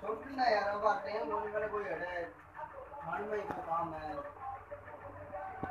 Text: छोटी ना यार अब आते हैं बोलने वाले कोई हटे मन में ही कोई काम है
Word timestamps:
छोटी 0.00 0.36
ना 0.36 0.44
यार 0.46 0.68
अब 0.70 0.86
आते 0.86 1.10
हैं 1.10 1.28
बोलने 1.28 1.52
वाले 1.52 1.68
कोई 1.68 1.84
हटे 1.84 2.22
मन 3.06 3.28
में 3.28 3.36
ही 3.36 3.42
कोई 3.44 3.62
काम 3.66 3.94
है 3.94 4.25